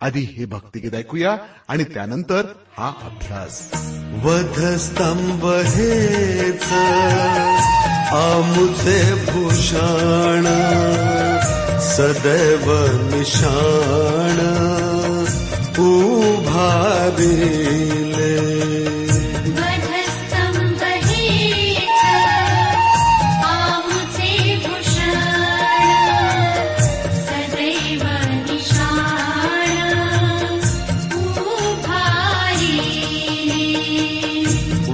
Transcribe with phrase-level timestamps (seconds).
[0.00, 1.36] आधी हे भक्तिगीत ऐकूया
[1.68, 2.46] आणि त्यानंतर
[2.78, 3.70] हा अभ्यास.
[4.24, 6.72] वधस्तंभ हेच
[8.12, 10.46] आमुचे भूषण
[11.80, 12.74] सदैव
[13.14, 14.38] निशाण
[15.82, 17.97] उभारी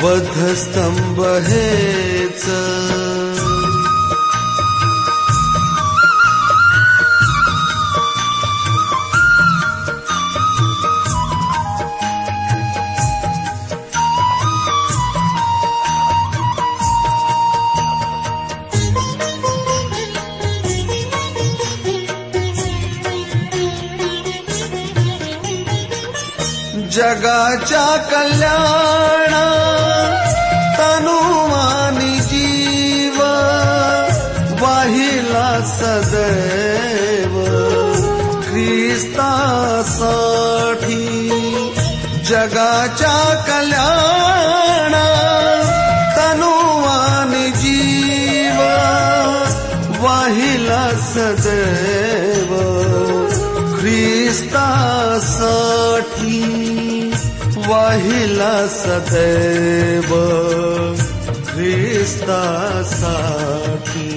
[0.04, 2.44] वधस्तंभ हेच
[26.94, 29.32] जगाच्या कल्याण
[30.78, 33.16] तनुमानी जीव
[34.65, 37.34] वाहिला सदैव.
[38.43, 39.41] ख्रिस्तासाठी
[42.27, 43.19] जगाच्या
[43.49, 44.93] कल्याण
[46.16, 48.61] तनुवानी जीव
[50.05, 52.53] वाहिला सदैव.
[53.81, 55.84] ख्रिस्तासाठी
[57.75, 60.11] पहिला सदैव
[61.49, 62.43] ख्रिस्ता
[62.91, 64.11] साथी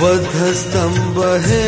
[0.00, 1.64] वधस्तम्भ वधस्तम्भहे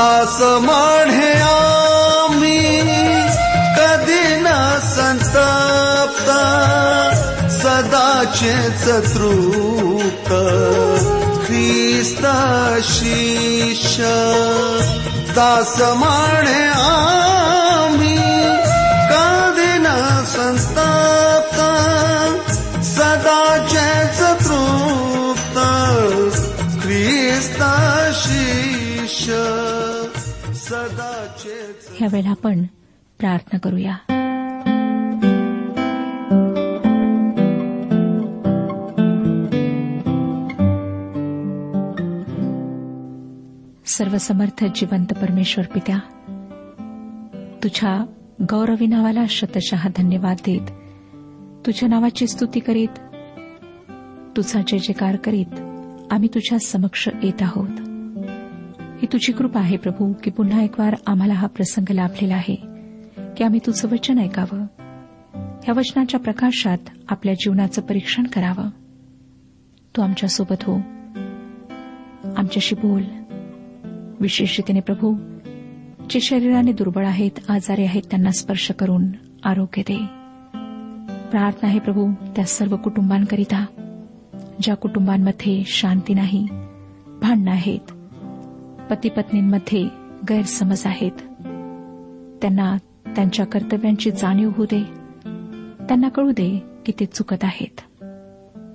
[0.00, 2.80] दास माढे आम्ही
[3.76, 4.46] कधी न
[4.82, 6.28] संतप्त
[7.50, 10.32] सदाचेच तृप्त
[11.46, 12.26] ख्रिस्त
[12.92, 14.02] शिष्य.
[15.36, 18.18] दास माढे आम्ही
[19.10, 21.60] कधी न संतप्त
[22.84, 25.58] सदाचेच तृप्त
[26.82, 27.62] ख्रिस्त
[28.14, 28.50] शिष्य.
[29.30, 29.59] सदाचेच
[30.72, 32.62] ह्यावेळेला आपण
[33.18, 33.96] प्रार्थना करूया.
[43.86, 45.98] सर्वसमर्थ जिवंत परमेश्वर पित्या
[47.62, 48.04] तुझ्या
[48.50, 50.70] गौरवी नावाला शतशः धन्यवाद देत
[51.66, 52.98] तुझ्या नावाची स्तुती करीत
[54.36, 55.60] तुझा जय जयकार करीत
[56.10, 57.89] आम्ही तुझ्या समक्ष येत आहोत.
[59.00, 62.54] ही तुझी कृपा आहे प्रभू की पुन्हा एक वार आम्हाला हा प्रसंग लाभलेला आहे
[63.36, 64.66] की आम्ही तुझं वचन ऐकावं.
[65.68, 68.68] या वचनाच्या प्रकाशात आपल्या जीवनाचं परीक्षण करावं.
[69.96, 70.74] तू आमच्यासोबत हो.
[72.36, 73.02] आमच्याशी बोल.
[74.20, 75.14] विशेष रीतीने प्रभू
[76.10, 79.06] जे शरीराने दुर्बळ आहेत आजारी आहेत त्यांना स्पर्श करून
[79.44, 79.96] आरोग्य दे.
[81.30, 83.64] प्रार्थना आहे प्रभू त्या सर्व कुटुंबांकरिता
[84.62, 86.48] ज्या कुटुंबांमध्ये शांती नाही
[87.22, 87.92] भांडणं आहेत
[88.90, 89.88] पती पत्नींमध्ये
[90.30, 91.12] गैरसमज आहेत.
[92.42, 92.76] त्यांना
[93.16, 94.82] त्यांच्या कर्तव्यांची जाणीव होऊ दे.
[95.86, 98.04] त्यांना कळू दे की ते चुकत आहेत.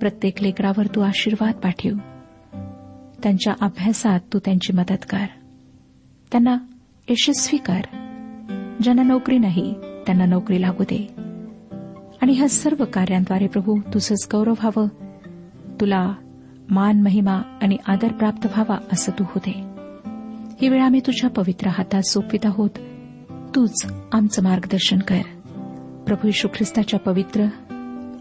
[0.00, 1.90] प्रत्येक लेकरावर तू आशीर्वाद पाठव.
[3.22, 5.26] त्यांच्या अभ्यासात तू त्यांची मदत कर.
[6.32, 6.56] त्यांना
[7.08, 7.80] यशस्वी कर.
[8.82, 9.74] ज्यांना नोकरी नाही
[10.06, 11.08] त्यांना नोकरी लागू दे.
[12.22, 14.88] आणि ह्या सर्व कार्यांद्वारे प्रभू तुझंच गौरव व्हावं.
[15.80, 16.12] तुला
[16.70, 19.65] मान महिमा आणि आदर प्राप्त व्हावा असं तू होते
[20.60, 22.70] ही वेळ आम्ही तुझ्या पवित्र हातात सोपवित आहोत.
[23.54, 25.22] तूच आमचं मार्गदर्शन कर.
[26.06, 27.44] प्रभू यशू ख्रिस्ताच्या पवित्र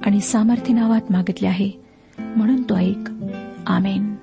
[0.06, 1.72] आणि सामर्थ्य नावात मागितले आहे.
[2.20, 3.10] म्हणून तो ऐक.
[3.68, 4.16] आमेन.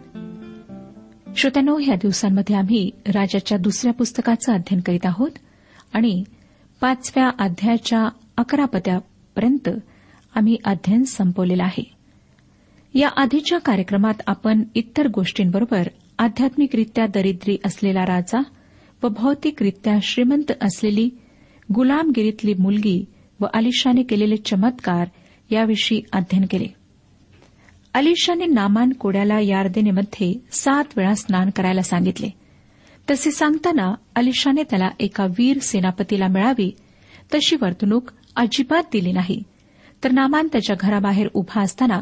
[1.37, 5.31] श्रोत्यानो या दिवसांमध्ये आम्ही राजाच्या दुसऱ्या पुस्तकाचं अध्ययन करीत आहोत
[5.93, 6.25] आणि
[6.81, 9.69] पाचव्या अध्यायाच्या अकरा पद्यापर्यंत
[10.35, 11.95] आम्ही अध्ययन संपवलेलं आहे.
[12.95, 15.87] या आधीच्या कार्यक्रमात आपण इतर गोष्टींबरोबर
[16.23, 18.43] आध्यात्मिकरित्या दरिद्री असलेला राजा
[19.03, 21.11] व भौतिकरित्या श्रीमंत असलेली
[21.75, 23.05] गुलामगिरीतली मुलगी
[23.41, 25.07] व अलिशाने केलेले चमत्कार
[25.51, 26.67] याविषयी अध्ययन केले.
[27.95, 32.31] अलिशाने नामान कोड्याला यार्देनेमध्ये सात वेळा स्नान करायला सांगितले.
[33.11, 36.77] तसे सांगताना अलिशाने त्याला एका वीर सेनापतीला मिळावी
[37.35, 39.43] तशी वर्तणूक अजिबात दिली नाही.
[40.05, 42.01] तर नामान त्याच्या घराबाहेर उभा असताना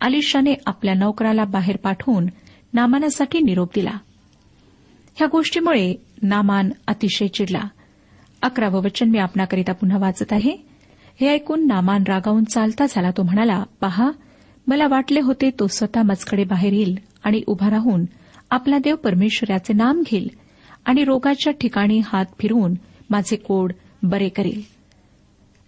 [0.00, 2.26] अलिशाने आपल्या नोकराला बाहेर पाठवून
[2.76, 3.98] नामानासाठी निरोप दिला.
[5.16, 7.60] ह्या गोष्टीमुळे नामान अतिशय चिडला.
[8.42, 10.56] अकरावं वचन मी आपणाकरिता पुन्हा वाचत आहे.
[11.20, 13.10] हे ऐकून नामान रागावून चालता झाला.
[13.10, 14.10] तो म्हणाला पहा
[14.66, 18.04] मला वाटले होते तो स्वतः मजकडे बाहेर येईल आणि उभा राहून
[18.50, 20.30] आपला देव परमेश्वराचे नाम घेईल
[20.84, 22.74] आणि रोगाच्या ठिकाणी हात फिरवून
[23.10, 23.72] माझे कोड
[24.02, 24.62] बरे करेल.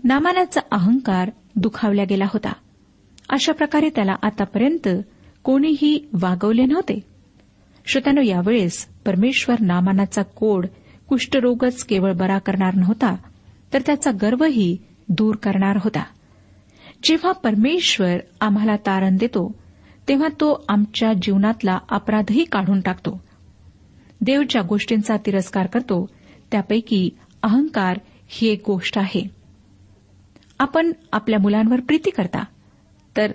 [0.05, 2.53] नामानाचा अहंकार दुखावला गेला होता.
[3.29, 4.89] अशा प्रकारे त्याला आतापर्यंत
[5.49, 7.01] कोणीही वागवले नव्हते.
[7.87, 10.67] श्रोत्यानो यावेळेस परमेश्वर नामानाचा कोड
[11.09, 13.17] कुष्ठरोगच केवळ बरा करणार नव्हता
[13.73, 14.77] तर त्याचा गर्वही
[15.09, 16.05] दूर करणार होता.
[17.05, 19.55] जेव्हा परमेश्वर आम्हाला तारण देतो
[20.09, 23.25] तेव्हा तो आमच्या जीवनातला अपराधही काढून टाकतो.
[24.21, 26.07] देव ज्या गोष्टींचा तिरस्कार करतो
[26.53, 27.11] त्यापैकी
[27.43, 27.99] अहंकार
[28.29, 29.29] ही एक गोष्ट आहे.
[30.59, 32.45] आपण आपल्या मुलांवर प्रीती करता
[33.17, 33.33] तर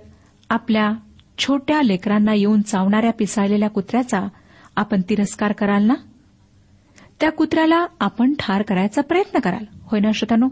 [0.49, 0.91] आपल्या
[1.37, 4.27] छोट्या लेकरांना येऊन चावणाऱ्या पिसाळलेल्या कुत्र्याचा
[4.75, 5.93] आपण तिरस्कार कराल ना?
[7.19, 9.65] त्या कुत्र्याला आपण ठार करायचा प्रयत्न कराल.
[9.83, 10.47] होय ना श्रोतानो?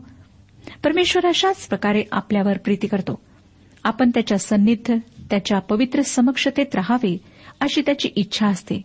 [0.83, 3.21] परमेश्वर अशाच प्रकारे आपल्यावर प्रीती करतो.
[3.83, 4.91] आपण त्याच्या सन्निध
[5.29, 7.17] त्याच्या पवित्र समक्षतेत राहावे
[7.59, 8.81] अशी त्याची इच्छा असते.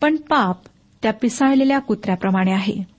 [0.00, 0.56] पण पाप
[1.02, 2.94] त्या पिसाळलेल्या कुत्र्याप्रमाणे आहे.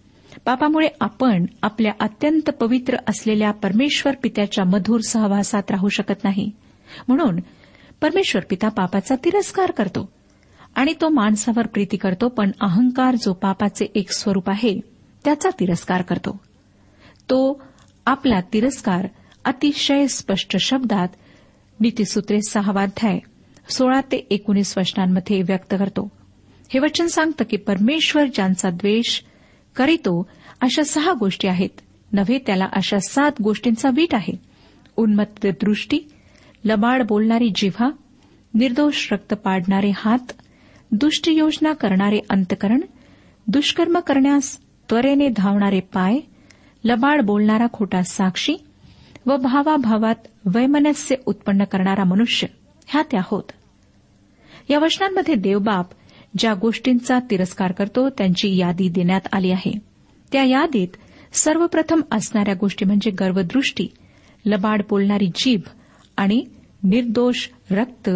[0.46, 6.52] पापामुळे आपण आपल्या अत्यंत पवित्र असलेल्या परमेश्वर पित्याच्या मधुर सहवासात राहू शकत नाही.
[7.08, 7.40] म्हणून
[8.02, 10.12] परमेश्वर पिता पापाचा तिरस्कार करतो
[10.76, 14.80] आणि तो माणसावर प्रीती करतो पण अहंकार जो पापाचे एक स्वरूप आहे
[15.24, 16.32] त्याचा तिरस्कार करतो.
[17.30, 17.64] तो
[18.06, 19.08] आपला तिरस्कार
[19.46, 21.08] अतिशय स्पष्ट शब्दात
[21.80, 23.20] नीतीसूत्रे सहावाध्याय
[23.70, 26.12] सोळा ते एकोणीस वचनांमध्ये व्यक्त करतो.
[26.70, 29.22] हे वचन सांगतं की परमेश्वर ज्यांचा द्वेष
[29.76, 30.30] करीतो
[30.62, 31.70] अशा सहा गोष्टी आहेत.
[32.12, 34.34] नव्हे त्याला अशा सात गोष्टींचा वीट आहे.
[34.98, 36.00] उन्मत्त दृष्टी
[36.66, 37.90] लबाड बोलणारी जिव्हा
[38.54, 40.32] निर्दोष रक्त पाडणारे हात
[40.92, 42.82] दुष्ट योजना करणारे अंतकरण
[43.48, 44.58] दुष्कर्म करण्यास
[44.90, 46.20] त्वरेने धावणारे पाय
[46.84, 48.56] लबाड बोलणारा खोटा साक्षी
[49.26, 52.48] व भावाभावात वैमनस्य उत्पन्न करणारा मनुष्य
[52.88, 53.52] ह्या त्या होत
[54.70, 55.86] या वचनांमध्ये देवबाप
[56.38, 59.72] ज्या गोष्टींचा तिरस्कार करतो त्यांची यादी देण्यात आली आहे.
[60.32, 60.88] त्या यादीत
[61.34, 63.88] सर्वप्रथम असणाऱ्या गोष्टी म्हणजे गर्वदृष्टी
[64.46, 65.62] लबाड बोलणारी जीभ
[66.18, 66.46] आणि
[66.84, 68.10] निर्दोष रक्त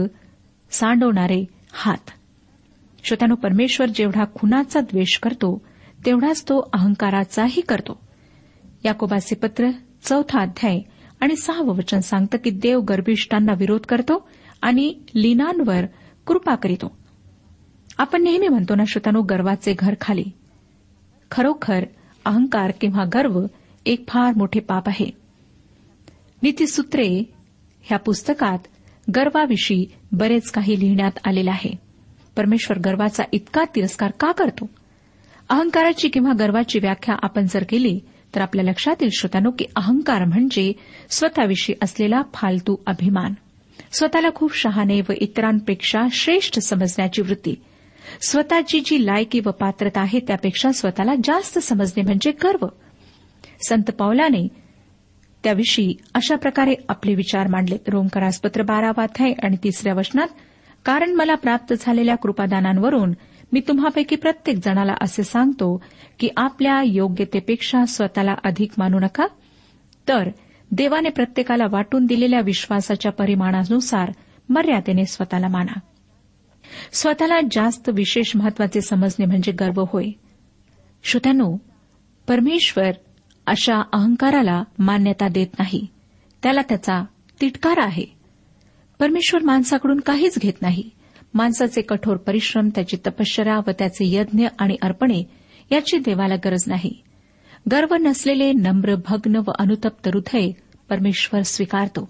[0.71, 2.11] सांडवणारे हात.
[3.03, 5.61] श्रोत्यानो परमेश्वर जेवढा खुनाचा द्वेष करतो
[6.05, 7.99] तेवढाच तो अहंकाराचाही करतो.
[8.85, 9.69] याकोबाचे पत्र
[10.03, 10.79] चौथा अध्याय
[11.21, 14.29] आणि सहावं वचन सांगतं की देव गर्भिष्ठांना विरोध करतो
[14.61, 15.85] आणि लीनांवर
[16.27, 16.97] कृपा करीतो.
[17.97, 20.25] आपण नेहमी म्हणतो ना श्रोतानो गर्वाचे घर खाली.
[21.31, 21.85] खरोखर
[22.25, 23.45] अहंकार किंवा गर्व
[23.85, 25.11] एक फार मोठे पाप आहे.
[26.43, 27.33] नीतीसूत्रे
[27.81, 28.59] ह्या पुस्तकात
[29.15, 31.75] गर्वाविषयी बरेच काही लिहिण्यात आलेलं आहे.
[32.38, 34.69] परमेश्वर गर्वाचा इतका तिरस्कार का करतो?
[35.50, 38.00] अहंकाराची किंवा गर्वाची व्याख्या आपण जर केली
[38.36, 40.74] तर आपल्या लक्षात येईल श्रोतानो की अहंकार म्हणजे
[41.09, 43.33] स्वतःविषयी असलेला फालतू अभिमान.
[43.91, 47.55] स्वतःला खूप शहाणे व इतरांपेक्षा श्रेष्ठ समजण्याची वृत्ती.
[48.27, 52.67] स्वतःची जी लायकी व पात्रता आहे त्यापेक्षा स्वतःला जास्त समजणे म्हणजे गर्व.
[53.69, 54.48] संत पावलाने
[55.43, 57.77] त्याविषयी अशा प्रकारे आपले विचार मांडले.
[57.88, 60.27] रोमकरासपत्र बारावाध्याय आणि तिसऱ्या वचनात
[60.86, 63.13] कारण मला प्राप्त झालेल्या कृपादानांवरून
[63.53, 65.84] मी तुम्हापैकी प्रत्येक जणाला असे सांगतो
[66.19, 69.27] की आपल्या योग्यतेपेक्षा स्वतःला अधिक मानू नका.
[70.08, 70.29] तर
[70.72, 74.12] देवाने प्रत्येकाला वाटून दिलेल्या विश्वासाच्या परिमाणानुसार
[74.50, 75.79] मर्यादेने स्वतःला माना.
[76.91, 80.05] स्वतःला जास्त विशेष महत्त्वाचे समजणे म्हणजे गर्व होय.
[81.03, 81.58] श्रोत्यानो
[82.27, 82.91] परमेश्वर
[83.50, 85.88] अशा अहंकाराला मान्यता देत नाही.
[86.44, 87.03] त्याला त्याचा
[87.41, 88.06] तिटकारा आहे.
[89.00, 90.89] परमेश्वर माणसाकडून काहीच घेत नाही.
[91.34, 95.24] माणसाचे कठोर परिश्रम त्याची तपश्चर्या व त्याचे यज्ञ आणि अर्पणे
[95.72, 97.01] याची देवाला गरज नाही.
[97.72, 100.50] गर्व नसलेले नम्र भग्न व अनुतप्त हृदय
[100.89, 102.10] परमेश्वर स्वीकारतो.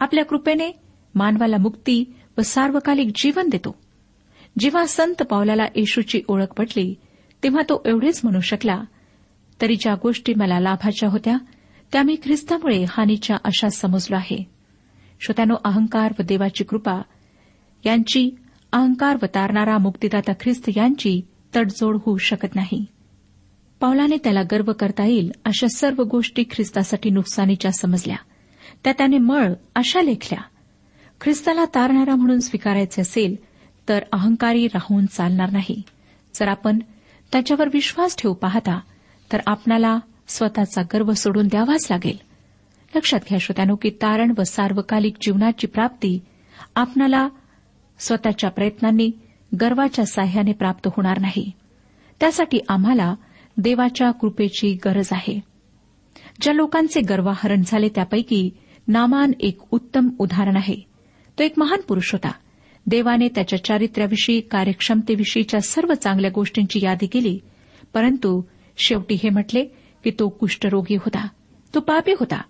[0.00, 0.80] आपल्या कृपेने
[1.14, 3.76] मानवाला मुक्ती व सार्वकालिक जीवन देतो.
[4.58, 6.94] जेव्हा संत पावलाला येशूची ओळख पटली
[7.42, 8.82] तेव्हा तो एवढेच म्हणू शकला
[9.60, 11.36] तरी ज्या गोष्टी मला लाभाच्या होत्या
[11.92, 14.50] त्या मी ख्रिस्तामुळे हानीच्या अशा समजलो आहे.
[15.20, 17.02] श्रोत्यानो अहंकार व देवाची कृपा
[17.84, 18.36] यांची
[18.72, 21.20] अहंकार व तारणारा मुक्तिदाता ख्रिस्त यांची
[21.56, 22.84] तडजोड होऊ शकत नाही.
[23.80, 28.16] पावलाने त्याला गर्व करता येईल अशा सर्व गोष्टी ख्रिस्तासाठी नुकसानीच्या समजल्या.
[28.84, 30.42] त्या त्याने मळ अशा लेखल्या
[31.20, 33.36] ख्रिस्ताला तारणारा म्हणून स्वीकारायचे असेल
[33.88, 35.82] तर अहंकारी राहून चालणार नाही.
[36.34, 36.78] जर आपण
[37.32, 38.80] त्याच्यावर विश्वास ठेवू पाहता
[39.32, 42.16] तर आपणाला स्वतःचा गर्व सोडून द्यावाच लागेल.
[42.96, 46.18] लक्षात घ्या श्रोत्यानो की तारण व सार्वकालिक जीवनाची प्राप्ती
[46.74, 47.28] आपणाला
[47.98, 49.10] स्वतःच्या प्रयत्नांनी
[49.60, 51.50] गर्वाच्या साह्याने प्राप्त होणार नाही.
[52.20, 53.14] त्यासाठी आम्हाला
[53.56, 55.40] देवाच्या कृपेची गरज आहे.
[56.40, 58.50] ज्या लोकांचे गर्वाहरण झाले त्यापैकी
[58.88, 60.76] नामान एक उत्तम उदाहरण आहे.
[61.38, 62.32] तो एक महान पुरुष होता.
[62.86, 67.38] देवाने त्याच्या चारित्र्याविषयी कार्यक्षमतेविषयीच्या सर्व चांगल्या गोष्टींची यादी केली
[67.94, 68.42] परंतु
[68.76, 69.64] शेवटी हे म्हटले
[70.04, 71.28] की तो कुष्ठरोगी होता.
[71.74, 72.42] तो पापी होता.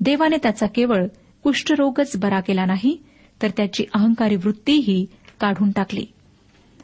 [0.00, 1.06] देवाने त्याचा केवळ
[1.42, 3.02] कुष्ठरोगच बरा केला नाही
[3.42, 5.06] तर त्याची अहंकारी वृत्तीही
[5.40, 6.06] काढून टाकली.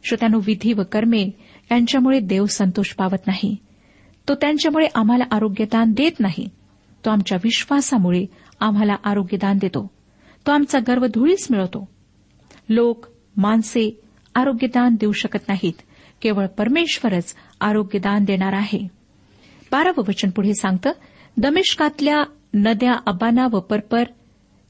[0.04, 1.30] श्रोत्यानो विधी व कर्मे
[1.71, 3.57] यांच्यामुळे देव संतोष पावत नाही.
[4.28, 6.49] तो त्यांच्यामुळे आम्हाला आरोग्यदान देत नाही.
[7.04, 8.26] तो आमच्या विश्वासामुळे
[8.61, 9.90] आम्हाला आरोग्यदान देतो.
[10.47, 11.88] तो आमचा गर्व धुळीस मिळवतो.
[12.68, 14.00] लोक माणसे
[14.35, 15.73] आरोग्यदान देऊ शकत नाहीत.
[16.23, 18.88] केवळ परमेश्वरच आरोग्यदान देणार आहे.
[19.72, 20.90] बारावं वचन पुढे सांगतं
[21.36, 22.24] दमिष्कातल्या
[22.54, 24.04] नद्या अबाना व परपर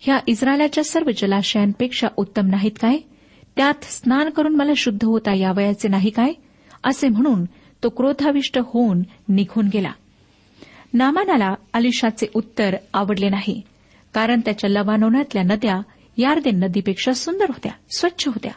[0.00, 2.98] ह्या इस्रायलाच्या सर्व जलाशयांपेक्षा उत्तम नाहीत काय?
[3.56, 6.32] त्यात स्नान करून मला शुद्ध होता यावयाचे नाही काय?
[6.84, 7.44] असे म्हणून
[7.82, 9.92] तो क्रोधाविष्ट होऊन निघून गेला.
[10.94, 13.62] नामानाला अलिशाचे उत्तर आवडले नाही
[14.14, 15.80] कारण त्याच्या लवानोनातल्या नद्या
[16.16, 18.52] यार्देन नदीपेक्षा सुंदर होत्या स्वच्छ होत्या.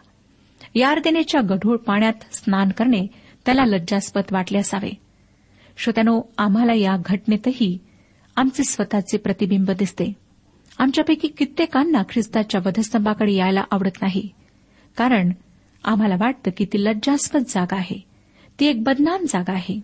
[0.76, 3.08] यार्देनेच्या गढूळ पाण्यात स्नान करणे
[3.46, 4.92] त्याला लज्जास्पद वाटले असावे.
[5.78, 7.78] श्रोत्यानो आम्हाला या घटनेतही
[8.36, 10.14] आमचे स्वतःचे प्रतिबिंब दिसते.
[10.78, 14.30] आमच्यापैकी कित्येकांना ख्रिस्ताच्या वधस्तंभाकडे यायला आवडत नाही.
[14.98, 15.32] कारण
[15.84, 18.06] आम्हाला वाटतं की ती लज्जास्पद जागा आहे.
[18.60, 19.80] ती एक बदनाम जागा आहे.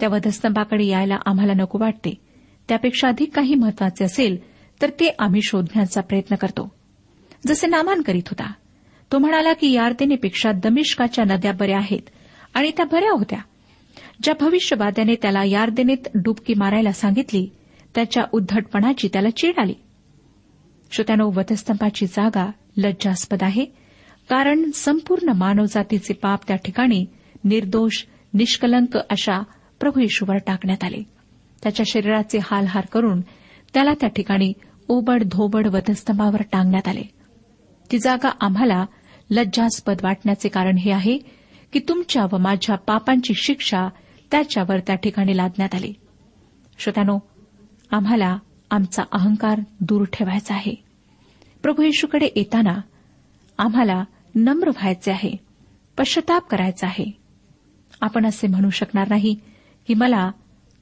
[0.00, 2.14] त्या वधस्तंभाकडे यायला आम्हाला नको वाटते.
[2.68, 4.36] त्यापेक्षा अधिक काही महत्त्वाचे असेल
[4.82, 6.72] तर ते आम्ही शोधण्याचा प्रयत्न करतो.
[7.46, 8.52] जसे नामान करीत होता.
[9.12, 12.10] तो म्हणाला की यार्देनेपेक्षा दमिष्काच्या नद्या बऱ्या आहेत.
[12.54, 13.38] आणि त्या बऱ्या होत्या.
[14.22, 17.50] ज्या भविष्यवाद्याने त्याला यार्देनेत डुबकी मारायला सांगितली
[17.94, 19.74] त्याच्या उद्धटपणाची त्याला चीड आली.
[20.92, 23.64] श्रोत्यानो वधस्तंभाची जागा लज्जास्पद आहे
[24.28, 27.06] कारण संपूर्ण मानवजातीचे पाप त्या ठिकाणी
[27.44, 28.04] निर्दोष
[28.34, 29.42] निष्कलंक अशा
[29.80, 31.02] प्रभू येशूवर टाकण्यात आले.
[31.62, 33.20] त्याच्या शरीराचे हालहार करून
[33.74, 34.52] त्याला त्या ठिकाणी
[34.88, 37.02] ओबड धोबड वधस्तंभावर टांगण्यात आले.
[37.92, 38.86] ती जागा आम्हाला
[39.30, 41.39] लज्जास्पद वाटण्याचे कारण हे आहे
[41.72, 43.88] की तुमच्या व माझ्या पापांची शिक्षा
[44.30, 45.92] त्याच्यावर त्या ठिकाणी लादण्यात आली.
[46.78, 47.18] श्रोत्यानो
[47.90, 48.38] आम्हाला
[48.70, 50.74] आमचा अहंकार दूर ठेवायचा आहे.
[51.62, 52.80] प्रभू येशूकडे येताना
[53.58, 55.36] आम्हाला नम्र व्हायचे आहे
[55.98, 57.10] पश्चाताप करायचा आहे.
[58.00, 59.36] आपण असे म्हणू शकणार नाही
[59.86, 60.30] की मला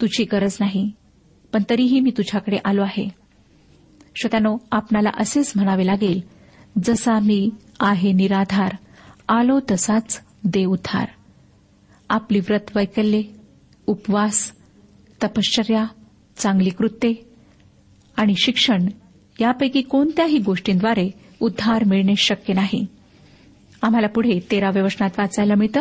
[0.01, 0.93] तुझी गरज नाही
[1.53, 3.09] पण तरीही मी तुझ्याकडे आलो आहे.
[4.17, 6.21] श्रोत्यानो आपणाला असेच म्हणावे लागेल
[6.85, 8.77] जसा मी आहे निराधार
[9.29, 11.09] आलो तसाच दे उद्धार.
[12.11, 13.23] आपली व्रत वैकल्ये
[13.87, 14.53] उपवास
[15.23, 15.87] तपश्चर्या
[16.37, 17.15] चांगली कृत्ये
[18.17, 18.89] आणि शिक्षण
[19.41, 22.87] यापैकी कोणत्याही गोष्टींद्वारे उद्धार मिळणे शक्य नाही.
[23.83, 25.81] आम्हाला पुढे तेराव्या वचनात वाचायला मिळतं.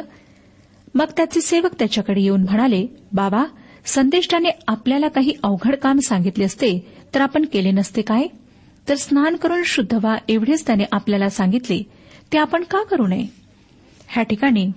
[0.96, 3.46] मग त्याचे सेवक त्याच्याकडे येऊन म्हणाले बाबा
[3.86, 8.28] संदेष्टाने आपल्याला काही अवघड काम सांगितले असते तर आपण केले नसते काय?
[8.90, 11.84] तर स्नान करून शुद्ध व्हा एवढेच त्याने आपल्याला सांगितले
[12.34, 13.47] ते आपण का करू नये?
[14.08, 14.72] ह्या ठिकाणी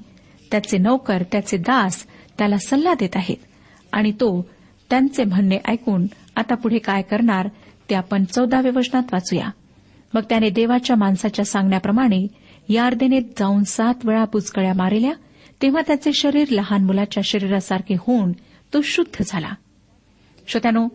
[0.51, 2.07] त्याचे नौकर त्याचे दास
[2.39, 3.37] त्याला सल्ला देत आहेत.
[3.93, 4.49] आणि तो
[4.91, 6.07] त्यांचे म्हणणे ऐकून
[6.37, 7.49] आता पुढे काय करणार
[7.91, 9.51] ते आपण चौदाव्या वचनात वाचूया.
[10.15, 12.27] मग त्याने देवाच्या माणसाच्या सांगण्याप्रमाणे
[12.69, 15.13] यार्देनेत जाऊन सात वेळा पुचकळ्या मारल्या
[15.63, 18.33] तेव्हा त्याचे शरीर लहान मुलाच्या शरीरासारखे होऊन
[18.75, 19.55] तो शुद्ध झाला.
[20.49, 20.89] श्रोत्यानो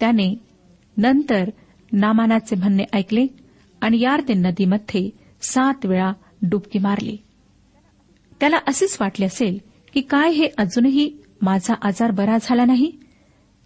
[0.00, 0.40] त्याने
[0.96, 1.50] नंतर
[1.92, 3.26] नामानाचे म्हणणे ऐकले
[3.80, 5.10] आणि यार्देन नदीमध्ये
[5.42, 7.16] सात वेळा डुबकी मारली.
[8.42, 9.58] त्याला असेच वाटले असेल
[9.94, 12.92] की काय हे अजूनही माझा आजार बरा झाला नाही?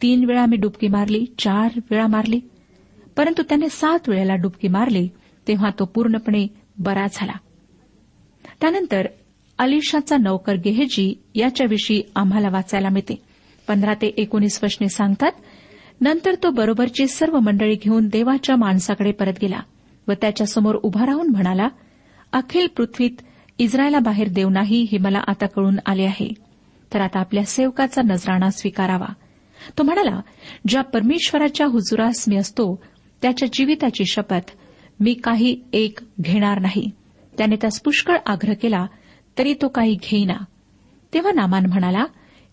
[0.03, 2.41] तीन वेळा मी डुबकी मारली चार वेळा मारली.
[3.17, 5.09] परंतु त्याने सात वेळेला डुबकी मारली
[5.49, 6.47] तेव्हा तो पूर्णपणे
[6.79, 7.33] बरा झाला.
[8.61, 9.07] त्यानंतर
[9.59, 13.23] अलिशाचा नौकर गेहेजी याच्याविषयी आम्हाला वाचायला मिळते.
[13.69, 15.33] पंधरा ते एकोणीस वचने सांगतात.
[16.01, 19.61] नंतर तो बरोबरची सर्व मंडळी घेऊन देवाच्या माणसाकडे परत गेला
[20.09, 21.69] व त्याच्यासमोर उभा राहून म्हणाला
[22.33, 23.23] अखिल पृथ्वीत
[23.59, 26.29] इस्रायलाबाहेर देव नाही हे मला आता कळून आले आहे.
[26.95, 29.13] तर आता आपल्या सेवकाचा नजराणा स्वीकारावा.
[29.79, 30.21] तो म्हणाला
[30.69, 32.83] ज्या परमेश्वराच्या हुजुरास मी असतो
[33.23, 34.51] त्याच्या जीविताची शपथ
[35.01, 36.91] मी काही एक घेणार नाही.
[37.39, 38.87] त्याने त्यास पुष्कळ आग्रह केला
[39.39, 40.45] तरी तो काही घेईना.
[41.15, 42.05] तेव्हा नामान म्हणाला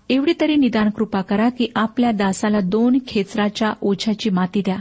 [0.10, 4.78] एवढी तरी निदान कृपा करा की आपल्या दासाला दोन खेचराच्या ओछ्याची माती द्या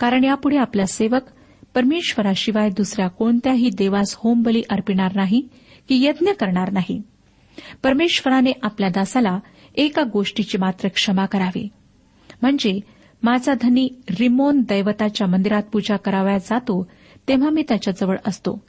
[0.00, 1.22] कारण यापुढे आपला सेवक
[1.74, 5.40] परमेश्वराशिवाय दुसऱ्या कोणत्याही देवास होमबली अर्पिणार नाही
[5.88, 7.02] की यज्ञ करणार नाही.
[7.82, 9.38] परमेश्वराने आपल्या दासाला
[9.74, 11.68] एका गोष्टीची मात्र क्षमा करावी.
[12.42, 12.80] म्हणजे
[13.22, 16.90] माझा धनी रिमोन दैवताच्या मंदिरात पूजा करावया जातो
[17.28, 18.64] तेव्हा मी त्याच्याजवळ असतो.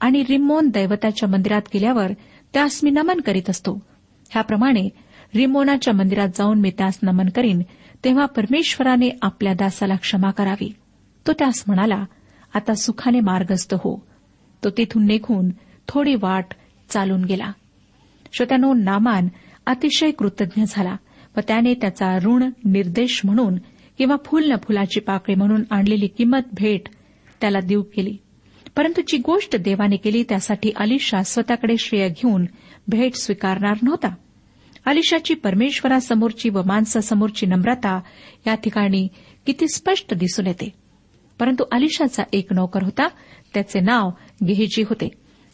[0.00, 2.12] आणि रिमोन दैवताच्या मंदिरात गेल्यावर
[2.52, 3.82] त्यास मी नमन करीत असतो.
[4.30, 4.88] ह्याप्रमाणे
[5.34, 7.62] रिमोनाच्या मंदिरात जाऊन मी त्यास नमन करीन
[8.04, 10.74] तेव्हा परमेश्वराने आपल्या दासाला क्षमा करावी.
[11.26, 12.04] तो त्यास म्हणाला
[12.58, 14.06] आता सुखाने मार्गस्थ हो.
[14.64, 15.48] तो तिथून निघून
[15.88, 16.46] थोडी वाट
[16.88, 17.52] चालून गेला.
[18.32, 19.28] श्रोत्यानो नामान
[19.66, 20.96] अतिशय कृतज्ञ झाला
[21.36, 23.56] व त्याने त्याचा ऋण निर्देश म्हणून
[23.98, 26.88] किंवा फुल न फुलाची पाकळी म्हणून आणलेली किंमत भेट
[27.40, 28.16] त्याला देऊ केली.
[28.76, 32.44] परंतु जी गोष्ट देवाने केली त्यासाठी अलिशा स्वतःकडे श्रेय घेऊन
[32.88, 34.14] भेट स्वीकारणार नव्हता.
[34.86, 38.00] अलिशाची परमेश्वरासमोरची व माणसासमोरची नम्रता
[38.46, 39.08] या ठिकाणी
[39.46, 40.77] किती स्पष्ट दिसून येते.
[41.40, 43.08] परंतु अलिशाचा एक नौकर होता.
[43.54, 44.10] त्याचे नाव
[44.46, 45.08] गेहेजी होते.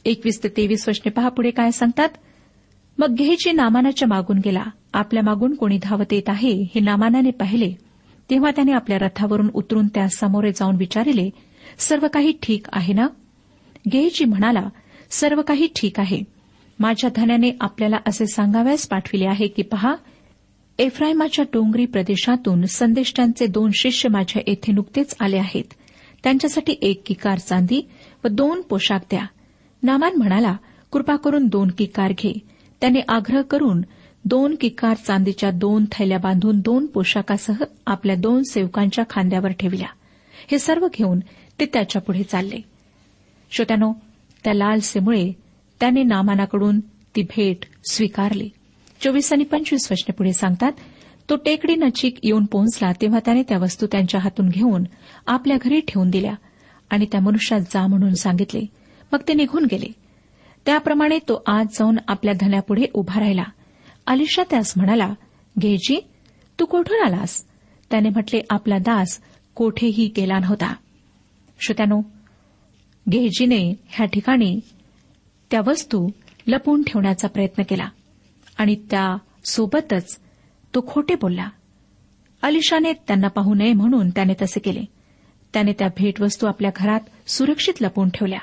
[0.04, 2.08] एकवीस ते तेवीस वर्षने पहा पुढे काय सांगतात.
[2.98, 4.64] मग गेहेजी नामानाच्या मागून गेला.
[4.92, 7.72] आपल्या मागून कोणी धावत येत आहे हे नामानाने पाहिले.
[8.30, 11.30] तेव्हा त्याने आपल्या रथावरून उतरून त्या सामोरे जाऊन विचारले
[11.78, 13.06] सर्व काही ठीक आहे ना?
[13.92, 14.68] गेहेजी म्हणाला
[15.10, 16.22] सर्व काही ठीक आहे.
[16.78, 19.94] माझ्या धन्याने आपल्याला असे सांगाव्यास पाठविले आहे की पहा
[20.78, 25.64] एफ्रायमाच्या डोंगरी प्रदेशातून संदेष्टांचे दोन शिष्य माझ्या येथे नुकतेच आले आहेत.
[26.22, 27.88] त्यांच्यासाठी एक किकार चांदी
[28.24, 29.26] व दोन पोशाख द्या.
[29.82, 30.56] नामान म्हणाला
[30.92, 32.38] कृपा करून दोन किकार घे.
[32.80, 33.82] त्याने आग्रह करून
[34.24, 39.88] दोन किकार चांदीच्या दोन थैल्या बांधून दोन पोशाखासह आपल्या दोन सेवकांच्या खांद्यावर ठेवल्या.
[40.50, 41.20] हे सर्व घेऊन
[41.60, 42.58] ते त्याच्यापुढे चालले.
[43.50, 43.92] श्रोत्यानो
[44.44, 45.32] त्या लालसेमुळे
[45.80, 48.50] त्याने नामानाकडून ती भेट स्वीकारली.
[49.04, 50.72] चोवीस आणि पंचवीस वर्षने पुढे सांगतात.
[51.30, 54.84] तो टेकडी नचिक येऊन पोहोचला तेव्हा त्याने त्या वस्तू त्यांच्या हातून घेऊन
[55.26, 56.34] आपल्या घरी ठेवून दिल्या.
[56.90, 58.60] आणि त्या मनुष्यात जा म्हणून सांगितले.
[59.12, 59.86] मग ते निघून गेले.
[60.66, 63.44] त्याप्रमाणे तो आज जाऊन आपल्या धन्यापुढे उभा राहिला.
[64.06, 65.14] अलिशा त्यास म्हणाला
[65.58, 66.08] घेजी
[66.60, 67.44] तू कोठून आलास?
[67.90, 69.20] त्याने म्हटले आपला दास
[69.54, 70.74] कोठेही गेला नव्हता.
[71.60, 72.00] श्रोत्यानो
[73.08, 74.60] घेजीने ह्या ठिकाणी
[75.50, 76.08] त्या वस्तू
[76.46, 77.88] लपवून ठेवण्याचा प्रयत्न केला.
[78.58, 80.18] आणि त्या सोबतच
[80.74, 81.48] तो खोटे बोलला.
[82.42, 84.82] अलिशाने त्यांना पाहू नये म्हणून त्याने तसे केले.
[85.52, 88.38] त्याने त्या भेटवस्तू आपल्या घरात सुरक्षित लपवून ठेवल्या.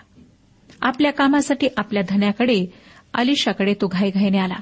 [0.81, 2.65] आपल्या कामासाठी आपल्या धन्याकडे
[3.13, 4.59] अलिशाकडे तो घाईघाईने आला.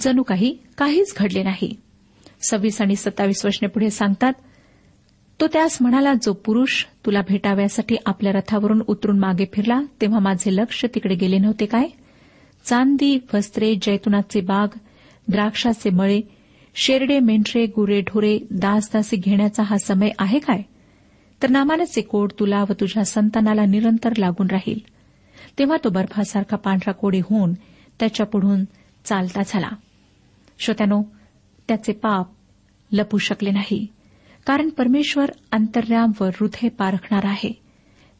[0.00, 1.76] जणू काही काहीच घडले नाही.
[2.50, 4.32] सव्वीस आणि सत्तावीस वर्षने पुढे सांगतात
[5.40, 10.84] तो त्यास म्हणाला जो पुरुष तुला भेटाव्यासाठी आपल्या रथावरून उतरून मागे फिरला तेव्हा माझे लक्ष
[10.84, 11.84] तिकडे गेले नव्हते काय?
[12.68, 14.68] चांदी वस्त्रे जैतुनाचे बाग
[15.28, 16.20] द्राक्षाचे मळे
[16.74, 20.62] शेरडे मेंढरे गुरे ढोरे दासदासी घेण्याचा हा समय आहे काय?
[21.42, 24.78] तर नामानाचे कोड तुला व तुझ्या संतानाला निरंतर लागून राहील.
[25.58, 27.54] तेव्हा तो बर्फासारखा पांढरा कोडे होऊन
[28.00, 28.64] त्याच्या पुढून
[29.04, 29.68] चालता झाला.
[30.58, 31.02] श्रोत्यानो
[31.68, 32.26] त्याचे पाप
[32.92, 33.86] लपू शकले नाही
[34.46, 37.62] कारण परमेश्वर अंतर्याम व हृदय पारखणार आहे.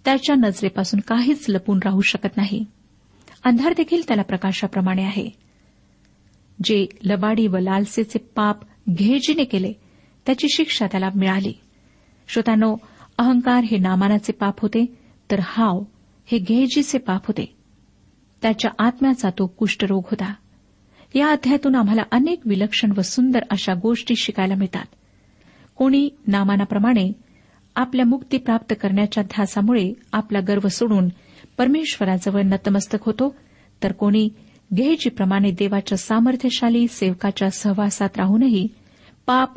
[0.05, 2.65] त्याच्या नजरेपासून काहीच लपून राहू शकत नाही.
[3.45, 5.31] अंधार देखील त्याला प्रकाशाप्रमाणे आहे.
[6.65, 8.57] जे लबाडी व लालसेचे पाप
[8.91, 9.73] घेजीने केले
[10.27, 11.53] त्याची शिक्षा त्याला मिळाली.
[12.29, 12.77] श्रोतांनो
[13.19, 14.95] अहंकार हे नामानाचे पाप होते
[15.31, 15.83] तर हाव
[16.27, 17.57] हे घेजीचे पाप होते.
[18.43, 20.35] त्याच्या आत्म्याचा तो कुष्ठरोग होता.
[21.15, 24.85] या अध्यायातून आम्हाला अनेक विलक्षण व सुंदर अशा गोष्टी शिकायला मिळतात.
[25.77, 27.13] कोणी नामानाप्रमाणे
[27.77, 31.09] आपल्या मुक्ती प्राप्त करण्याच्या ध्यासामुळे आपला गर्व सोडून
[31.59, 33.37] परमेश्वराजवळ नतमस्तक होतो
[33.83, 34.29] तर कोणी
[34.77, 38.69] गेहजीप्रमाणे देवाच्या सामर्थ्यशाली सेवकाच्या सहवासात राहूनही
[39.27, 39.51] पाप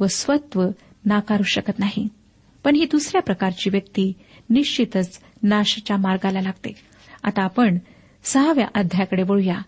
[0.00, 0.66] व स्वत्व
[1.04, 2.08] नाकारू शकत नाही.
[2.64, 4.12] पण ही दुसऱ्या प्रकारची व्यक्ती
[4.50, 6.74] निश्चितच नाशाच्या मार्गाला लागते.
[7.24, 7.78] आता आपण
[8.24, 9.58] सहाव्या अध्यायाकडे वळूया.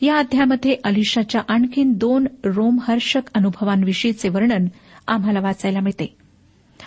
[0.00, 4.66] या अध्यायामध्ये अलिशाच्या आणखीन दोन रोमहर्षक अनुभवांविषयीचे वर्णन
[5.06, 6.16] आम्हाला वाचायला मिळते.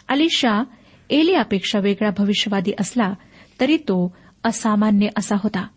[0.10, 0.64] अलिशा
[1.10, 3.14] एलियापेक्षा वेगळा भविष्यवादी असला
[3.60, 5.68] तरी तो असामान्य असा होता.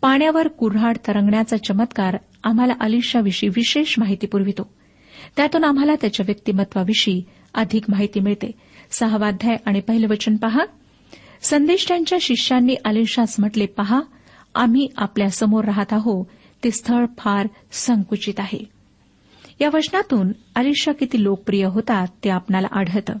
[0.00, 4.72] पाण्यावर कुऱ्हाड तरंगण्याचा चमत्कार आम्हाला अलिशाविषयी विशेष माहिती पुरवितो.
[5.36, 7.22] त्यातून आम्हाला त्याच्या व्यक्तिमत्वाविषयी
[7.54, 8.50] अधिक माहिती मिळते.
[8.90, 10.64] सहावाध्याय आणि पहिलं वचन पहा.
[11.42, 14.00] संदेष्टांच्या शिष्यांनी अलिशास म्हटले पहा
[14.54, 16.30] आम्ही आपल्यासमोर राहत आहो.
[16.64, 18.64] ते स्थळ फार संकुचित आहे.
[19.60, 23.12] या वचनातून अलिशा किती लोकप्रिय होता ते आपणाला आढळतं.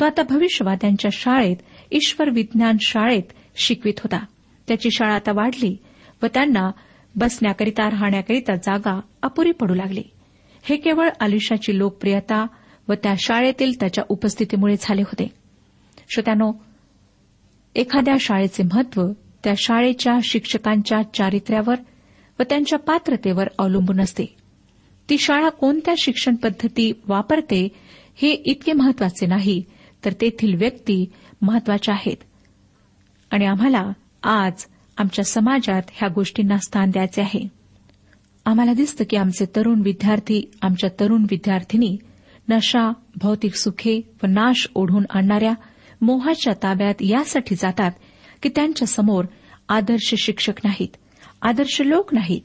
[0.00, 1.56] तो आता भविष्यवाद्यांच्या शाळेत
[1.92, 3.22] ईश्वर विज्ञान शाळेत
[3.58, 4.24] शिकवित होता.
[4.68, 5.76] त्याची शाळा आता वाढली
[6.22, 6.70] व त्यांना
[7.16, 10.02] बसण्याकरिता राहण्याकरिता जागा अपुरी पडू लागली.
[10.62, 12.46] हे केवळ आलिशाची लोकप्रियता
[12.88, 15.28] व त्या शाळेतील त्याच्या उपस्थितीमुळे झाले होते.
[16.10, 16.52] श्रोत्यानो
[17.74, 19.08] एखाद्या शाळेचे महत्त्व
[19.44, 21.74] त्या शाळेच्या शिक्षकांच्या चारित्र्यावर
[22.40, 24.36] व त्यांच्या पात्रतेवर अवलंबून असते.
[25.08, 27.68] ती शाळा कोणत्या शिक्षण पद्धती वापरते
[28.16, 29.62] हे इतके महत्त्वाचे नाही
[30.04, 32.16] तर तेथील व्यक्ती महत्त्वाच्या आहेत.
[33.30, 34.64] आणि आम्हाला आज
[34.96, 37.48] आमच्या समाजात ह्या गोष्टींना स्थान द्यायचे आहे.
[38.46, 41.96] आम्हाला दिसतं की आमचे तरुण विद्यार्थी आमच्या तरुण विद्यार्थिनी
[42.48, 45.54] नशा भौतिक सुखे व नाश ओढून आणणाऱ्या
[46.02, 47.90] मोहाच्या ताब्यात यासाठी जातात
[48.42, 49.24] की त्यांच्यासमोर
[49.68, 50.96] आदर्श शिक्षक नाहीत
[51.42, 52.40] आदर्श लोक नाहीत.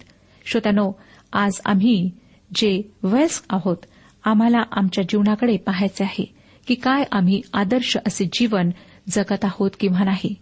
[0.45, 0.91] श्रोत्यानो
[1.33, 2.11] आज आम्ही
[2.55, 3.77] जे वयस्क आहोत
[4.23, 6.35] आम्हाला आमच्या जीवनाकडे पाहायचे आहे
[6.67, 8.69] की काय आम्ही आदर्श असे जीवन
[9.09, 10.35] जगत आहोत किंवा नाही.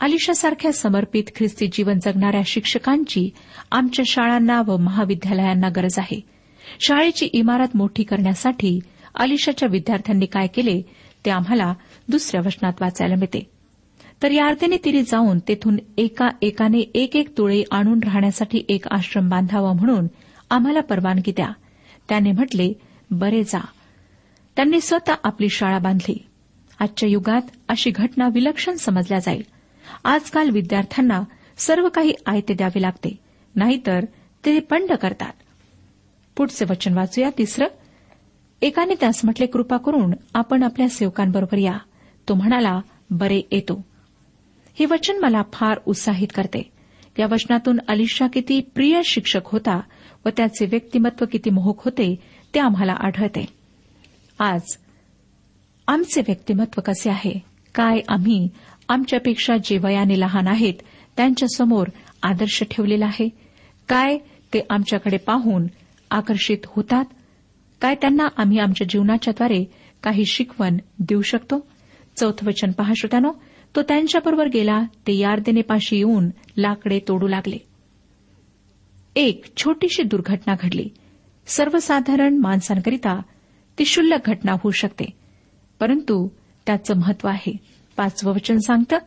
[0.00, 3.30] अलिशासारख्या समर्पित ख्रिस्ती जीवन जगणाऱ्या शिक्षकांची
[3.70, 6.20] आमच्या शाळांना व महाविद्यालयांना गरज आहे.
[6.80, 8.80] शाळेची इमारत मोठी करण्यासाठी
[9.14, 10.82] अलिशाच्या विद्यार्थ्यांनी काय केले
[11.24, 11.74] ते आम्हाला
[12.08, 13.50] दुसऱ्या वचनात वाचायला मिळते.
[14.22, 19.28] तर या अर्थेने तिने जाऊन तेथून एका एकाने एक एक तुळे आणून राहण्यासाठी एक आश्रम
[19.28, 20.06] बांधावा म्हणून
[20.50, 21.50] आम्हाला परवानगी द्या.
[22.08, 22.72] त्याने म्हटले
[23.10, 23.64] बरे जा.
[24.56, 26.26] त्यांनी स्वतः आपली शाळा बांधली.
[26.80, 29.42] आजच्या युगात अशी घटना विलक्षण समजल्या जाईल.
[30.04, 31.24] आजकाल विद्यार्थ्यांना
[31.56, 33.18] सर्व काही आयते द्यावे लागते.
[33.54, 34.04] नाहीतर
[34.44, 35.32] ते पंड करतात.
[36.36, 37.30] पुढचे वचन वाचूया.
[37.38, 37.66] तिसरं
[38.62, 41.78] एकाने त्यास म्हटले कृपा करून आपण आपल्या सेवकांबरोबर या.
[42.28, 43.84] तो म्हणाला बरे येतो.
[44.74, 46.72] हे वचन मला फार उत्साहित करते.
[47.18, 49.80] या वचनातून अलिशा किती प्रिय शिक्षक होता
[50.26, 52.16] व त्याचे व्यक्तिमत्व किती मोहक होते
[52.54, 53.46] ते आम्हाला आढळते.
[54.38, 54.60] आज
[55.86, 57.56] आमचे व्यक्तिमत्व कसे आहे?
[57.74, 58.48] काय आम्ही
[58.88, 60.74] आमच्यापेक्षा जे वयाने लहान आहेत
[61.16, 61.88] त्यांच्यासमोर
[62.22, 63.28] आदर्श ठेवलेला आहे.
[63.88, 64.18] काय
[64.54, 65.66] ते आमच्याकडे पाहून
[66.10, 67.04] आकर्षित होतात?
[67.80, 69.64] काय त्यांना आम्ही आमच्या जीवनाच्याद्वारे
[70.02, 71.66] काही शिकवण देऊ शकतो?
[72.16, 73.32] चौथं वचन पहा श्रोत्यानो.
[73.76, 77.58] तो त्यांच्याबरोबर गेला ते यार्देनेपाशी येऊन लाकडे तोडू लागले.
[79.16, 80.88] एक छोटीशी दुर्घटना घडली.
[81.46, 83.20] सर्वसाधारण माणसांकरिता
[83.78, 85.04] ती शुल्लक घटना होऊ शकते
[85.80, 86.28] परंतु
[86.66, 87.75] त्याचं महत्त्व आहे.
[87.96, 88.98] पाचवं वचन सांगतं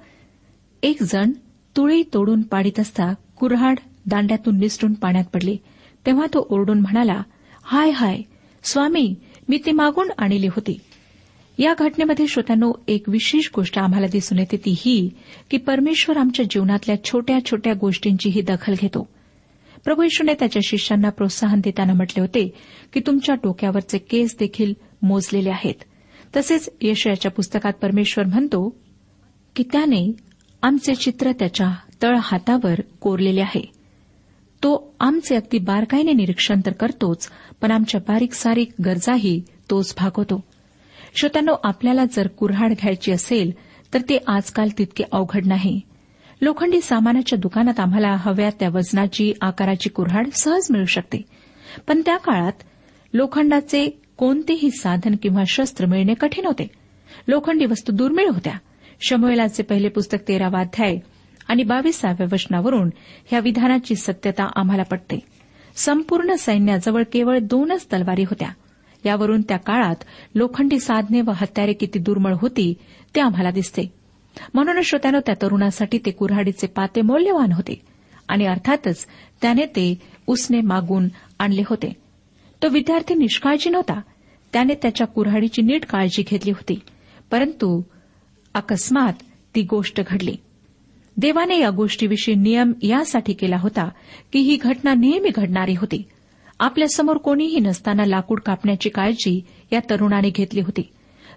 [0.83, 1.31] एक जण
[1.75, 5.57] तुळी तोडून पाडीत असता कुऱ्हाड दांड्यातून निसटून पाण्यात पडली.
[6.05, 7.21] तेव्हा तो ओरडून म्हणाला
[7.63, 8.21] हाय हाय
[8.63, 9.15] स्वामी
[9.49, 10.79] मी ते मागून आणली होती.
[11.57, 15.09] या घटनेमध्ये श्रोत्यांनो एक विशेष गोष्ट आम्हाला दिसून येते ती ही
[15.51, 19.07] की परमेश्वर आमच्या जीवनातल्या छोट्या छोट्या गोष्टींचीही दखल घेतो.
[19.85, 22.53] प्रभू येशूने त्याच्या शिष्यांना प्रोत्साहन देताना म्हटले होते
[22.93, 25.83] की तुमच्या डोक्यावरचे केस देखील मोजलेले आहेत.
[26.35, 28.75] तसेच यशयाच्या पुस्तकात परमेश्वर म्हणतो
[29.55, 30.11] की त्याने
[30.61, 33.71] आमचे चित्र त्याच्या तळहातावर कोरलेले आहे.
[34.63, 37.29] तो आमचे अगदी बारकाईने निरीक्षण तर करतोच
[37.61, 40.43] पण आमच्या बारीक सारीक गरजाही तोच भागवतो
[41.15, 43.51] श्रोत्यानो आपल्याला जर कुऱ्हाड घ्यायची असेल
[43.93, 45.81] तर ते आजकाल तितके अवघड नाही.
[46.41, 51.21] लोखंडी सामानाच्या दुकानात आम्हाला हव्या त्या वजनाची आकाराची कुऱ्हाड सहज मिळू शकते.
[51.87, 52.53] पण त्या काळात
[53.13, 56.67] लोखंडाचे कोणतेही साधन किंवा शस्त्र मिळणे कठीण होते.
[57.27, 58.53] लोखंडी वस्तू दुर्मिळ होत्या.
[59.01, 60.97] शमुएलाचे पहिले पुस्तक तेरावा अध्याय
[61.47, 62.89] आणि बावीसाव्या वचनावरून
[63.31, 65.19] ह्या विधानाची सत्यता आम्हाला पटते.
[65.75, 68.49] संपूर्ण सैन्याजवळ केवळ दोनच तलवारी होत्या.
[69.05, 69.95] यावरून त्या काळात
[70.35, 72.73] लोखंडी साधने व हत्यारे किती दुर्मिळ होती
[73.15, 73.93] ते आम्हाला दिसते.
[74.53, 77.81] म्हणूनच श्रोत्यानं त्या तरुणासाठी ते कुऱ्हाडीचे पाते मौल्यवान होते
[78.27, 79.05] आणि अर्थातच
[79.41, 81.07] त्याने ते उसने मागून
[81.39, 82.08] आणले होते.
[82.63, 84.01] तो विद्यार्थी निष्काळजी नव्हता.
[84.53, 86.79] त्याने त्याच्या कुऱ्हाडीची नीट काळजी घेतली होती.
[87.31, 87.81] परंतु
[88.53, 89.13] अकस्मात
[89.55, 90.35] ती गोष्ट घडली.
[91.17, 93.89] देवाने या गोष्टीविषयी नियम यासाठी केला होता
[94.33, 96.03] की ही घटना नेहमी घडणारी होती.
[96.59, 99.41] आपल्यासमोर कोणीही नसताना लाकूड कापण्याची काळजी
[99.73, 100.81] या तरुणाने घेतली होती.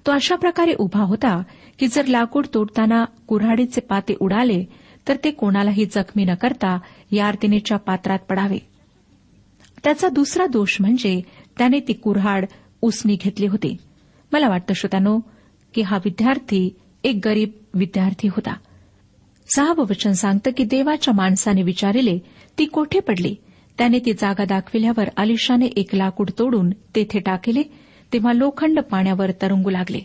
[0.07, 1.43] तो अशा प्रकारे उभा होता
[1.79, 4.65] की जर लाकूड तोडताना कुऱ्हाडीचे पाते उडाले
[5.09, 6.79] तर ते कोणालाही जखमी न करता
[7.11, 8.72] या आरतीनेच्या पात्रात पडावे.
[9.85, 11.21] त्याचा दुसरा दोष म्हणजे
[11.59, 12.45] त्याने ती कुऱ्हाड
[12.83, 13.77] उसनी घेतली होती.
[14.33, 15.21] मला वाटतं श्रोत्यानो
[15.75, 18.57] की हा विद्यार्थी एक गरीब विद्यार्थी होता.
[19.57, 22.19] सहावं वचन सांगतं की देवाच्या माणसाने विचारिले
[22.59, 23.35] ती कोठे पडली?
[23.79, 27.63] त्याने ती जागा दाखविल्यावर अलिशाने एक लाकूड तोडून तेथे टाकले
[28.13, 30.01] तेव्हा लोखंड पाण्यावर तरंगू लागले.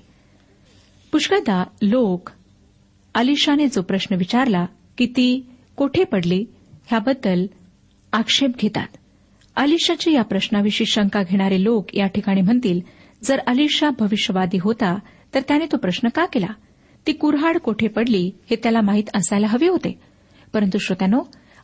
[1.12, 2.30] पुष्कळदा लोक
[3.16, 4.66] अलिशाने जो प्रश्न विचारला
[4.98, 6.46] की ती कोठे पडली
[6.88, 7.46] ह्याबद्दल
[8.14, 8.88] आक्षेप घेतात.
[9.58, 12.80] अलिशाच्या या प्रश्नाविषयी शंका घेणारे लोक या ठिकाणी म्हणतील
[13.24, 15.00] जर अलिशा भविष्यवादी होता
[15.34, 16.48] तर त्याने तो प्रश्न का केला?
[17.08, 20.00] ती कुऱ्हाड कोठे पडली हे त्याला माहीत असायला हवे होते.
[20.54, 21.22] परंतु श्रोत्यानो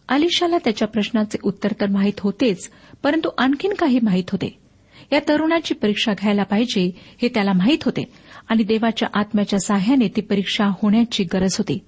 [0.10, 2.70] अलिशाला त्याच्या प्रश्नाचे उत्तर तर माहीत होतेच
[3.04, 4.58] परंतु आणखीन काही माहीत होते.
[5.12, 8.04] या तरुणाची परीक्षा घ्यायला पाहिजे हे त्याला माहीत होते
[8.50, 11.80] आणि देवाच्या आत्म्याच्या साह्याने ती परीक्षा होण्याची गरज होती.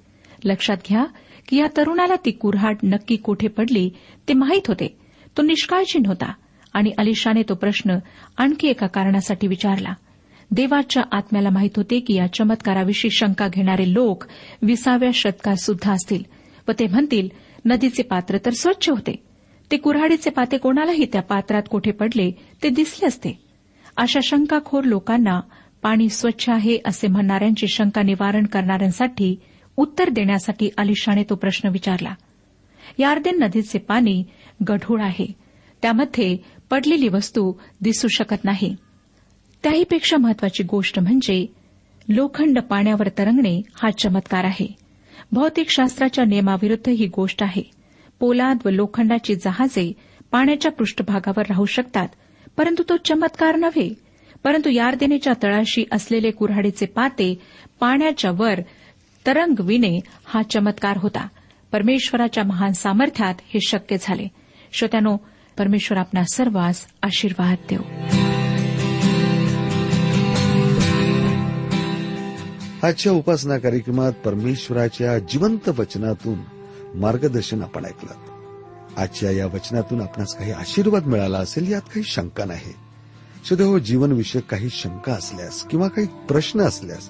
[0.44, 1.06] लक्षात घ्या
[1.48, 3.90] की या तरुणाला ती कुऱ्हाड नक्की कोठे पडली
[4.28, 5.05] ते माहीत होते.
[5.38, 6.32] तो निष्काळजीन होता
[6.74, 7.98] आणि अलिशाने तो प्रश्न
[8.38, 9.94] आणखी एका कारणासाठी विचारला.
[10.52, 14.24] देवाच्या आत्म्याला माहीत होते की या चमत्काराविषयी शंका घेणारे लोक
[14.62, 16.24] विसाव्या शतकात सुद्धा असतील
[16.68, 17.30] व ते म्हणतील
[17.66, 19.24] नदीचे पात्र तर स्वच्छ होते.
[19.72, 22.32] ते कुऱ्हाडीचे पाते कोणालाही त्या पात्रात कोठे पडले
[22.64, 23.40] ते दिसले असते.
[23.98, 25.40] अशा शंकाखोर लोकांना
[25.82, 29.36] पाणी स्वच्छ आहे असे म्हणणाऱ्यांची शंका निवारण करणाऱ्यांसाठी
[29.78, 32.14] उत्तर देण्यासाठी अलिशाने तो प्रश्न विचारला.
[33.00, 34.24] यार्देन नदीचे पाणी
[34.70, 35.28] गढूळ आहे.
[35.82, 36.38] त्यामध्ये
[36.70, 38.76] पडलेली वस्तू दिसू शकत नाही.
[39.64, 41.54] त्याहीपेक्षा महत्वाची गोष्ट म्हणजे
[42.10, 44.76] लोखंड पाण्यावर तरंगणे हा चमत्कार आहे.
[45.32, 47.72] भौतिकशास्त्राच्या नियमाविरुद्ध ही गोष्ट आहे.
[48.20, 49.94] पोलाद व लोखंडाची जहाजे
[50.32, 52.08] पाण्याच्या पृष्ठभागावर राहू शकतात
[52.58, 53.94] परंतु तो चमत्कार नव्हे.
[54.44, 57.42] परंतु यार्देनेच्या तळाशी असलेले कुऱ्हाडीचे पाते
[57.80, 58.60] पाण्याच्या वर
[59.26, 61.28] तरंगविणे हा चमत्कार होता.
[61.76, 64.28] परमेश्वराच्या महान सामर्थ्यात हे शक्य झाले.
[64.74, 65.18] श्रोत्यानो
[65.58, 67.82] परमेश्वर आपणा सर्वांस आशीर्वाद देऊ.
[72.88, 76.40] आजच्या उपासना कार्यक्रमात परमेश्वराच्या जिवंत वचनातून
[76.96, 78.14] मार्गदर्शन आपण ऐकलं.
[78.98, 82.74] आजच्या या वचनातून आपणास काही आशीर्वाद मिळाला असेल यात काही शंका नाही.
[83.50, 87.10] सदैव हो जीवनविषयक काही शंका असल्यास किंवा काही प्रश्न असल्यास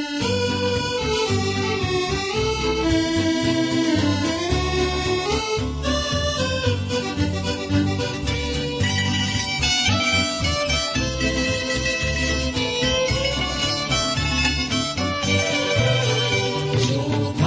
[16.97, 17.40] Lord.